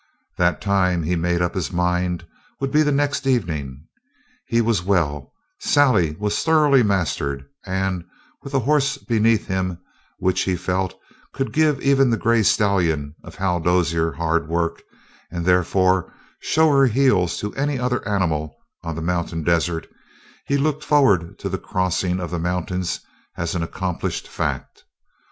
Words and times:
That 0.39 0.61
time, 0.61 1.03
he 1.03 1.15
made 1.15 1.43
up 1.43 1.53
his 1.53 1.71
mind, 1.71 2.25
would 2.59 2.71
be 2.71 2.81
the 2.81 2.91
next 2.91 3.27
evening. 3.27 3.85
He 4.47 4.59
was 4.59 4.81
well; 4.81 5.31
Sally 5.59 6.15
was 6.19 6.41
thoroughly 6.43 6.81
mastered; 6.81 7.45
and, 7.67 8.05
with 8.41 8.55
a 8.55 8.61
horse 8.61 8.97
beneath 8.97 9.45
him 9.45 9.77
which, 10.17 10.41
he 10.41 10.55
felt, 10.55 10.95
could 11.35 11.53
give 11.53 11.79
even 11.83 12.09
the 12.09 12.17
gray 12.17 12.41
stallion 12.41 13.13
of 13.23 13.35
Hal 13.35 13.59
Dozier 13.59 14.13
hard 14.13 14.47
work, 14.47 14.81
and 15.29 15.45
therefore 15.45 16.11
show 16.39 16.71
her 16.75 16.87
heels 16.87 17.37
to 17.37 17.53
any 17.53 17.77
other 17.77 18.03
animal 18.09 18.57
on 18.81 18.95
the 18.95 19.03
mountain 19.03 19.43
desert, 19.43 19.85
he 20.47 20.57
looked 20.57 20.83
forward 20.83 21.37
to 21.37 21.47
the 21.47 21.59
crossing 21.59 22.19
of 22.19 22.31
the 22.31 22.39
mountains 22.39 23.01
as 23.37 23.53
an 23.53 23.61
accomplished 23.61 24.27
fact. 24.27 24.83